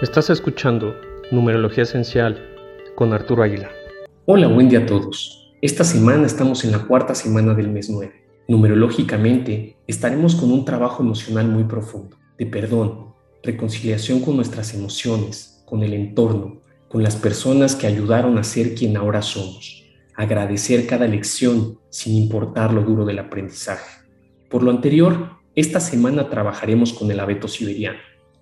Estás 0.00 0.30
escuchando 0.30 0.96
Numerología 1.30 1.84
Esencial 1.84 2.40
con 2.96 3.12
Arturo 3.12 3.44
Aguilar. 3.44 3.70
Hola, 4.24 4.48
buen 4.48 4.68
día 4.68 4.80
a 4.80 4.86
todos. 4.86 5.52
Esta 5.60 5.84
semana 5.84 6.26
estamos 6.26 6.64
en 6.64 6.72
la 6.72 6.80
cuarta 6.86 7.14
semana 7.14 7.54
del 7.54 7.68
mes 7.68 7.88
9. 7.88 8.12
Numerológicamente, 8.48 9.76
estaremos 9.86 10.34
con 10.34 10.50
un 10.50 10.64
trabajo 10.64 11.04
emocional 11.04 11.46
muy 11.46 11.64
profundo, 11.64 12.16
de 12.36 12.46
perdón, 12.46 13.14
reconciliación 13.44 14.20
con 14.20 14.34
nuestras 14.34 14.74
emociones, 14.74 15.62
con 15.66 15.84
el 15.84 15.92
entorno, 15.94 16.62
con 16.88 17.04
las 17.04 17.14
personas 17.14 17.76
que 17.76 17.86
ayudaron 17.86 18.38
a 18.38 18.44
ser 18.44 18.74
quien 18.74 18.96
ahora 18.96 19.22
somos, 19.22 19.84
agradecer 20.16 20.86
cada 20.86 21.06
lección 21.06 21.78
sin 21.90 22.16
importar 22.16 22.72
lo 22.72 22.82
duro 22.82 23.04
del 23.04 23.20
aprendizaje. 23.20 24.02
Por 24.48 24.64
lo 24.64 24.70
anterior, 24.72 25.42
esta 25.54 25.80
semana 25.80 26.28
trabajaremos 26.28 26.92
con 26.92 27.10
el 27.10 27.20
abeto 27.20 27.46
siberiano. 27.46 27.98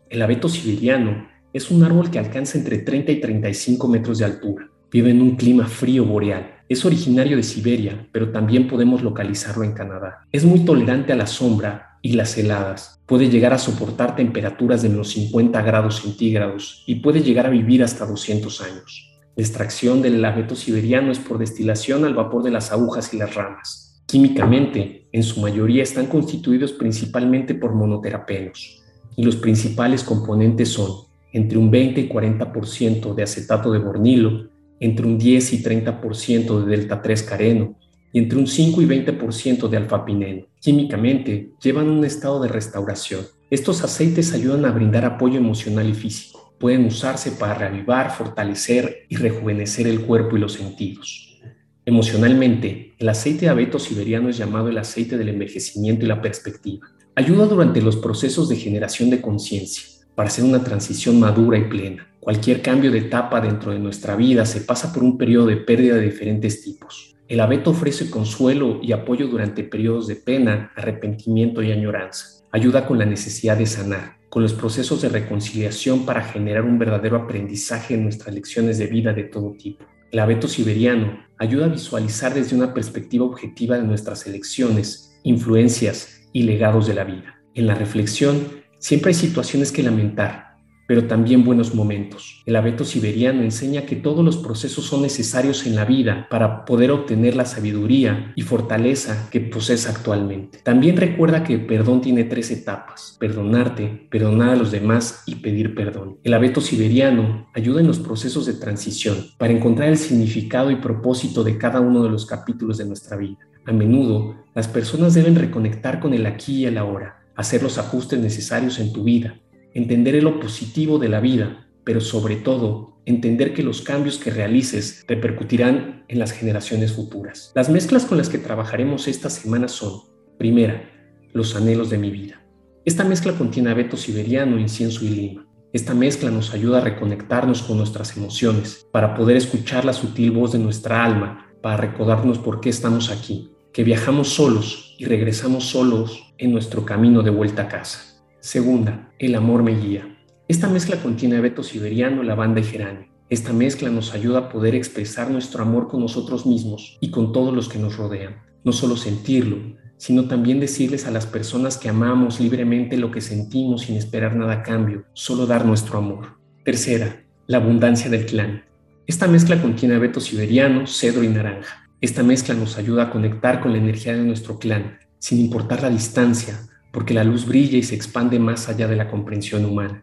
El 0.08 0.22
abeto 0.22 0.48
siberiano 0.48 1.28
es 1.52 1.70
un 1.70 1.82
árbol 1.82 2.10
que 2.10 2.18
alcanza 2.18 2.58
entre 2.58 2.78
30 2.78 3.12
y 3.12 3.20
35 3.20 3.88
metros 3.88 4.18
de 4.18 4.24
altura. 4.24 4.70
Vive 4.92 5.10
en 5.10 5.20
un 5.20 5.36
clima 5.36 5.66
frío 5.66 6.04
boreal. 6.04 6.62
Es 6.68 6.84
originario 6.84 7.36
de 7.36 7.42
Siberia, 7.42 8.08
pero 8.12 8.30
también 8.30 8.68
podemos 8.68 9.02
localizarlo 9.02 9.64
en 9.64 9.72
Canadá. 9.72 10.26
Es 10.30 10.44
muy 10.44 10.64
tolerante 10.64 11.12
a 11.12 11.16
la 11.16 11.26
sombra 11.26 11.98
y 12.02 12.12
las 12.12 12.36
heladas. 12.38 13.00
Puede 13.06 13.28
llegar 13.28 13.52
a 13.52 13.58
soportar 13.58 14.16
temperaturas 14.16 14.82
de 14.82 14.88
menos 14.88 15.10
50 15.10 15.62
grados 15.62 16.02
centígrados 16.02 16.84
y 16.86 16.96
puede 16.96 17.22
llegar 17.22 17.46
a 17.46 17.50
vivir 17.50 17.82
hasta 17.82 18.06
200 18.06 18.60
años. 18.62 19.18
La 19.36 19.42
extracción 19.42 20.02
del 20.02 20.24
abeto 20.24 20.54
siberiano 20.54 21.10
es 21.10 21.18
por 21.18 21.38
destilación 21.38 22.04
al 22.04 22.14
vapor 22.14 22.42
de 22.42 22.50
las 22.50 22.72
agujas 22.72 23.12
y 23.14 23.18
las 23.18 23.34
ramas. 23.34 24.02
Químicamente, 24.06 25.08
en 25.12 25.22
su 25.22 25.40
mayoría 25.40 25.82
están 25.82 26.06
constituidos 26.06 26.72
principalmente 26.72 27.54
por 27.54 27.74
monoterapenos, 27.74 28.82
y 29.16 29.24
los 29.24 29.36
principales 29.36 30.02
componentes 30.02 30.70
son 30.70 31.09
entre 31.32 31.58
un 31.58 31.70
20 31.70 32.00
y 32.00 32.08
40% 32.08 33.14
de 33.14 33.22
acetato 33.22 33.72
de 33.72 33.78
bornilo, 33.78 34.48
entre 34.80 35.06
un 35.06 35.18
10 35.18 35.52
y 35.52 35.62
30% 35.62 36.64
de 36.64 36.76
delta 36.76 37.02
3 37.02 37.22
careno 37.22 37.76
y 38.12 38.18
entre 38.18 38.38
un 38.38 38.46
5 38.46 38.82
y 38.82 38.86
20% 38.86 39.68
de 39.68 39.76
alfapineno. 39.76 40.46
Químicamente 40.60 41.52
llevan 41.62 41.88
un 41.88 42.04
estado 42.04 42.42
de 42.42 42.48
restauración. 42.48 43.26
Estos 43.50 43.82
aceites 43.84 44.32
ayudan 44.32 44.64
a 44.64 44.72
brindar 44.72 45.04
apoyo 45.04 45.38
emocional 45.38 45.88
y 45.88 45.94
físico. 45.94 46.54
Pueden 46.58 46.86
usarse 46.86 47.32
para 47.32 47.54
reavivar, 47.54 48.10
fortalecer 48.10 49.06
y 49.08 49.16
rejuvenecer 49.16 49.86
el 49.86 50.00
cuerpo 50.02 50.36
y 50.36 50.40
los 50.40 50.54
sentidos. 50.54 51.40
Emocionalmente, 51.86 52.94
el 52.98 53.08
aceite 53.08 53.46
de 53.46 53.48
abeto 53.48 53.78
siberiano 53.78 54.28
es 54.28 54.36
llamado 54.36 54.68
el 54.68 54.78
aceite 54.78 55.16
del 55.16 55.30
envejecimiento 55.30 56.04
y 56.04 56.08
la 56.08 56.20
perspectiva. 56.20 56.86
Ayuda 57.14 57.46
durante 57.46 57.80
los 57.80 57.96
procesos 57.96 58.48
de 58.48 58.56
generación 58.56 59.10
de 59.10 59.20
conciencia 59.20 59.99
para 60.20 60.28
hacer 60.28 60.44
una 60.44 60.62
transición 60.62 61.18
madura 61.18 61.56
y 61.56 61.64
plena. 61.64 62.06
Cualquier 62.20 62.60
cambio 62.60 62.90
de 62.90 62.98
etapa 62.98 63.40
dentro 63.40 63.72
de 63.72 63.78
nuestra 63.78 64.16
vida 64.16 64.44
se 64.44 64.60
pasa 64.60 64.92
por 64.92 65.02
un 65.02 65.16
periodo 65.16 65.46
de 65.46 65.56
pérdida 65.56 65.94
de 65.94 66.02
diferentes 66.02 66.60
tipos. 66.60 67.16
El 67.26 67.40
abeto 67.40 67.70
ofrece 67.70 68.10
consuelo 68.10 68.80
y 68.82 68.92
apoyo 68.92 69.28
durante 69.28 69.64
periodos 69.64 70.08
de 70.08 70.16
pena, 70.16 70.72
arrepentimiento 70.76 71.62
y 71.62 71.72
añoranza. 71.72 72.44
Ayuda 72.52 72.86
con 72.86 72.98
la 72.98 73.06
necesidad 73.06 73.56
de 73.56 73.64
sanar, 73.64 74.18
con 74.28 74.42
los 74.42 74.52
procesos 74.52 75.00
de 75.00 75.08
reconciliación 75.08 76.04
para 76.04 76.20
generar 76.20 76.66
un 76.66 76.78
verdadero 76.78 77.16
aprendizaje 77.16 77.94
en 77.94 78.02
nuestras 78.02 78.34
lecciones 78.34 78.76
de 78.76 78.88
vida 78.88 79.14
de 79.14 79.22
todo 79.22 79.52
tipo. 79.52 79.86
El 80.12 80.18
abeto 80.18 80.48
siberiano 80.48 81.18
ayuda 81.38 81.64
a 81.64 81.68
visualizar 81.70 82.34
desde 82.34 82.54
una 82.54 82.74
perspectiva 82.74 83.24
objetiva 83.24 83.78
de 83.78 83.84
nuestras 83.84 84.26
elecciones, 84.26 85.18
influencias 85.22 86.28
y 86.34 86.42
legados 86.42 86.86
de 86.86 86.92
la 86.92 87.04
vida. 87.04 87.40
En 87.54 87.66
la 87.66 87.74
reflexión 87.74 88.59
Siempre 88.80 89.10
hay 89.10 89.14
situaciones 89.14 89.72
que 89.72 89.82
lamentar, 89.82 90.56
pero 90.88 91.04
también 91.04 91.44
buenos 91.44 91.74
momentos. 91.74 92.42
El 92.46 92.56
abeto 92.56 92.82
siberiano 92.82 93.42
enseña 93.42 93.84
que 93.84 93.94
todos 93.94 94.24
los 94.24 94.38
procesos 94.38 94.86
son 94.86 95.02
necesarios 95.02 95.66
en 95.66 95.76
la 95.76 95.84
vida 95.84 96.26
para 96.30 96.64
poder 96.64 96.90
obtener 96.90 97.36
la 97.36 97.44
sabiduría 97.44 98.32
y 98.36 98.40
fortaleza 98.40 99.28
que 99.30 99.40
posees 99.40 99.86
actualmente. 99.86 100.60
También 100.64 100.96
recuerda 100.96 101.44
que 101.44 101.52
el 101.52 101.66
perdón 101.66 102.00
tiene 102.00 102.24
tres 102.24 102.50
etapas, 102.50 103.18
perdonarte, 103.20 104.08
perdonar 104.10 104.48
a 104.48 104.56
los 104.56 104.70
demás 104.70 105.24
y 105.26 105.34
pedir 105.34 105.74
perdón. 105.74 106.16
El 106.24 106.32
abeto 106.32 106.62
siberiano 106.62 107.50
ayuda 107.54 107.82
en 107.82 107.86
los 107.86 107.98
procesos 107.98 108.46
de 108.46 108.54
transición 108.54 109.26
para 109.36 109.52
encontrar 109.52 109.90
el 109.90 109.98
significado 109.98 110.70
y 110.70 110.76
propósito 110.76 111.44
de 111.44 111.58
cada 111.58 111.80
uno 111.80 112.02
de 112.02 112.08
los 112.08 112.24
capítulos 112.24 112.78
de 112.78 112.86
nuestra 112.86 113.18
vida. 113.18 113.38
A 113.66 113.72
menudo, 113.72 114.36
las 114.54 114.68
personas 114.68 115.12
deben 115.12 115.36
reconectar 115.36 116.00
con 116.00 116.14
el 116.14 116.24
aquí 116.24 116.60
y 116.60 116.64
el 116.64 116.78
ahora 116.78 117.19
hacer 117.40 117.62
los 117.62 117.78
ajustes 117.78 118.20
necesarios 118.20 118.78
en 118.78 118.92
tu 118.92 119.02
vida, 119.02 119.40
entender 119.74 120.22
lo 120.22 120.38
positivo 120.40 120.98
de 120.98 121.08
la 121.08 121.20
vida, 121.20 121.68
pero 121.84 122.00
sobre 122.00 122.36
todo 122.36 123.00
entender 123.06 123.54
que 123.54 123.62
los 123.62 123.80
cambios 123.80 124.18
que 124.18 124.30
realices 124.30 125.04
repercutirán 125.08 126.04
en 126.08 126.18
las 126.18 126.32
generaciones 126.32 126.92
futuras. 126.92 127.52
Las 127.54 127.70
mezclas 127.70 128.04
con 128.04 128.18
las 128.18 128.28
que 128.28 128.38
trabajaremos 128.38 129.08
esta 129.08 129.30
semana 129.30 129.68
son, 129.68 130.02
primera, 130.38 130.88
los 131.32 131.56
anhelos 131.56 131.90
de 131.90 131.98
mi 131.98 132.10
vida. 132.10 132.42
Esta 132.84 133.04
mezcla 133.04 133.32
contiene 133.32 133.70
abeto 133.70 133.96
siberiano, 133.96 134.58
incienso 134.58 135.04
y 135.04 135.08
lima. 135.08 135.46
Esta 135.72 135.94
mezcla 135.94 136.30
nos 136.30 136.52
ayuda 136.52 136.78
a 136.78 136.84
reconectarnos 136.84 137.62
con 137.62 137.78
nuestras 137.78 138.16
emociones, 138.16 138.86
para 138.92 139.14
poder 139.14 139.36
escuchar 139.36 139.84
la 139.84 139.92
sutil 139.92 140.32
voz 140.32 140.52
de 140.52 140.58
nuestra 140.58 141.04
alma, 141.04 141.46
para 141.62 141.76
recordarnos 141.76 142.38
por 142.38 142.60
qué 142.60 142.70
estamos 142.70 143.10
aquí, 143.10 143.50
que 143.72 143.84
viajamos 143.84 144.30
solos 144.30 144.96
y 144.98 145.04
regresamos 145.04 145.64
solos 145.64 146.32
en 146.38 146.52
nuestro 146.52 146.84
camino 146.84 147.22
de 147.22 147.30
vuelta 147.30 147.62
a 147.62 147.68
casa. 147.68 148.22
Segunda, 148.40 149.12
el 149.18 149.34
amor 149.34 149.62
me 149.62 149.78
guía. 149.78 150.18
Esta 150.48 150.68
mezcla 150.68 150.96
contiene 150.96 151.36
abeto 151.36 151.62
siberiano, 151.62 152.22
lavanda 152.22 152.60
y 152.60 152.64
geranio. 152.64 153.08
Esta 153.28 153.52
mezcla 153.52 153.90
nos 153.90 154.12
ayuda 154.12 154.38
a 154.38 154.48
poder 154.48 154.74
expresar 154.74 155.30
nuestro 155.30 155.62
amor 155.62 155.86
con 155.86 156.00
nosotros 156.00 156.46
mismos 156.46 156.98
y 157.00 157.10
con 157.10 157.32
todos 157.32 157.54
los 157.54 157.68
que 157.68 157.78
nos 157.78 157.96
rodean. 157.96 158.42
No 158.64 158.72
solo 158.72 158.96
sentirlo, 158.96 159.58
sino 159.98 160.26
también 160.26 160.58
decirles 160.58 161.06
a 161.06 161.12
las 161.12 161.26
personas 161.26 161.78
que 161.78 161.88
amamos 161.88 162.40
libremente 162.40 162.96
lo 162.96 163.10
que 163.10 163.20
sentimos 163.20 163.82
sin 163.82 163.96
esperar 163.96 164.34
nada 164.34 164.54
a 164.54 164.62
cambio, 164.62 165.04
solo 165.12 165.46
dar 165.46 165.64
nuestro 165.64 165.98
amor. 165.98 166.38
Tercera, 166.64 167.22
la 167.46 167.58
abundancia 167.58 168.10
del 168.10 168.26
clan. 168.26 168.64
Esta 169.06 169.28
mezcla 169.28 169.60
contiene 169.60 169.94
abeto 169.94 170.18
siberiano, 170.18 170.86
cedro 170.86 171.22
y 171.22 171.28
naranja. 171.28 171.89
Esta 172.00 172.22
mezcla 172.22 172.54
nos 172.54 172.78
ayuda 172.78 173.04
a 173.04 173.10
conectar 173.10 173.60
con 173.60 173.72
la 173.72 173.78
energía 173.78 174.16
de 174.16 174.22
nuestro 174.22 174.58
clan, 174.58 175.00
sin 175.18 175.38
importar 175.38 175.82
la 175.82 175.90
distancia, 175.90 176.58
porque 176.92 177.12
la 177.12 177.24
luz 177.24 177.44
brilla 177.44 177.76
y 177.76 177.82
se 177.82 177.94
expande 177.94 178.38
más 178.38 178.70
allá 178.70 178.88
de 178.88 178.96
la 178.96 179.10
comprensión 179.10 179.66
humana. 179.66 180.02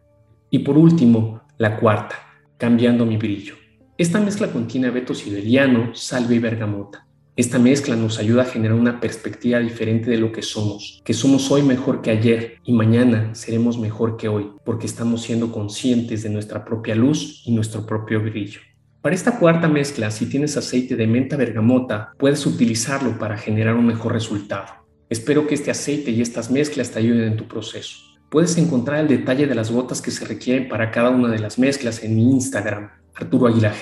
Y 0.52 0.59
por 0.59 0.78
último, 0.78 1.41
la 1.58 1.78
cuarta, 1.78 2.16
cambiando 2.59 3.03
mi 3.03 3.18
brillo. 3.18 3.56
Esta 3.97 4.19
mezcla 4.19 4.52
contiene 4.52 4.88
abeto 4.88 5.16
siberiano, 5.16 5.96
salve 5.96 6.35
y 6.35 6.40
bergamota. 6.40 7.08
Esta 7.35 7.58
mezcla 7.58 7.96
nos 7.96 8.19
ayuda 8.19 8.44
a 8.44 8.46
generar 8.46 8.78
una 8.78 9.00
perspectiva 9.00 9.58
diferente 9.58 10.12
de 10.12 10.18
lo 10.18 10.31
que 10.31 10.44
somos, 10.44 11.02
que 11.03 11.16
somos 11.16 11.50
hoy 11.50 11.64
mejor 11.64 12.03
que 12.03 12.12
ayer 12.12 12.59
y 12.64 12.74
mañana 12.74 13.34
seremos 13.34 13.79
mejor 13.79 14.18
que 14.18 14.28
hoy, 14.28 14.52
porque 14.64 14.85
estamos 14.85 15.24
siendo 15.24 15.52
conscientes 15.52 16.22
de 16.22 16.29
nuestra 16.29 16.64
propia 16.64 16.94
luz 16.94 17.41
y 17.44 17.53
nuestro 17.53 17.88
propio 17.88 18.22
brillo. 18.22 18.59
Para 19.07 19.16
esta 19.16 19.40
cuarta 19.40 19.69
mezcla, 19.69 20.12
si 20.12 20.25
tienes 20.25 20.57
aceite 20.57 20.97
de 20.97 21.07
menta 21.07 21.38
bergamota, 21.38 22.12
puedes 22.18 22.45
utilizarlo 22.45 23.18
para 23.18 23.38
generar 23.38 23.75
un 23.75 23.85
mejor 23.85 24.12
resultado. 24.12 24.68
Espero 25.09 25.47
que 25.47 25.56
este 25.56 25.72
aceite 25.72 26.12
y 26.12 26.22
estas 26.22 26.51
mezclas 26.51 26.91
te 26.91 27.00
ayuden 27.00 27.23
en 27.23 27.38
tu 27.38 27.47
proceso. 27.47 28.00
Puedes 28.29 28.57
encontrar 28.57 29.00
el 29.00 29.07
detalle 29.07 29.47
de 29.47 29.56
las 29.56 29.72
gotas 29.72 30.01
que 30.01 30.12
se 30.12 30.25
requieren 30.25 30.67
para 30.67 30.91
cada 30.91 31.09
una 31.09 31.29
de 31.29 31.40
las 31.40 31.57
mezclas 31.57 32.03
en 32.03 32.17
mi 32.17 32.23
Instagram, 32.34 32.90
Arturo 33.16 33.47
Aguila 33.47 33.73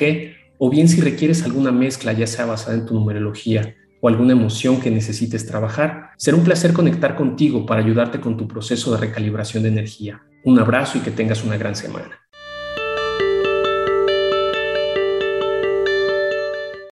o 0.60 0.70
bien 0.70 0.88
si 0.88 1.02
requieres 1.02 1.42
alguna 1.42 1.72
mezcla 1.72 2.14
ya 2.14 2.28
sea 2.28 2.46
basada 2.46 2.78
en 2.78 2.86
tu 2.86 2.94
numerología 2.94 3.74
o 4.02 4.08
alguna 4.08 4.34
emoción 4.34 4.80
que 4.80 4.92
necesites 4.92 5.48
trabajar, 5.48 6.12
será 6.18 6.38
un 6.38 6.44
placer 6.44 6.72
conectar 6.72 7.16
contigo 7.16 7.66
para 7.66 7.82
ayudarte 7.82 8.20
con 8.20 8.38
tu 8.38 8.48
proceso 8.48 8.92
de 8.92 9.00
recalibración 9.00 9.64
de 9.64 9.70
energía. 9.70 10.22
Un 10.44 10.60
abrazo 10.60 11.00
y 11.00 11.02
que 11.02 11.10
tengas 11.10 11.44
una 11.44 11.58
gran 11.58 11.76
semana. 11.76 12.25